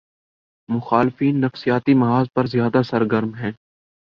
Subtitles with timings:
[0.69, 3.51] مخالفین نفسیاتی محاذ پر زیادہ سرگرم ہیں۔